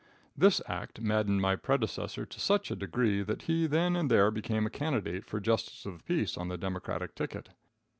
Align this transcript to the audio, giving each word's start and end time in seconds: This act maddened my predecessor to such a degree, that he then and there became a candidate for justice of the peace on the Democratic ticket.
This 0.35 0.63
act 0.67 0.99
maddened 0.99 1.43
my 1.43 1.55
predecessor 1.55 2.25
to 2.25 2.39
such 2.39 2.71
a 2.71 2.75
degree, 2.75 3.21
that 3.21 3.43
he 3.43 3.67
then 3.67 3.95
and 3.95 4.09
there 4.09 4.31
became 4.31 4.65
a 4.65 4.71
candidate 4.71 5.25
for 5.27 5.39
justice 5.39 5.85
of 5.85 5.99
the 5.99 6.03
peace 6.03 6.37
on 6.39 6.47
the 6.47 6.57
Democratic 6.57 7.13
ticket. 7.13 7.49